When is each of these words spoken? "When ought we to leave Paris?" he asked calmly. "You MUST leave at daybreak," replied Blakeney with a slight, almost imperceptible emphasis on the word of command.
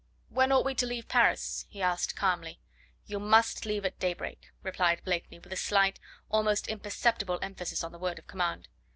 "When 0.29 0.51
ought 0.51 0.65
we 0.65 0.73
to 0.73 0.87
leave 0.87 1.07
Paris?" 1.07 1.67
he 1.69 1.79
asked 1.79 2.15
calmly. 2.15 2.59
"You 3.05 3.19
MUST 3.19 3.67
leave 3.67 3.85
at 3.85 3.99
daybreak," 3.99 4.49
replied 4.63 5.03
Blakeney 5.05 5.37
with 5.37 5.53
a 5.53 5.57
slight, 5.57 5.99
almost 6.27 6.67
imperceptible 6.67 7.37
emphasis 7.43 7.83
on 7.83 7.91
the 7.91 7.99
word 7.99 8.17
of 8.17 8.25
command. 8.25 8.67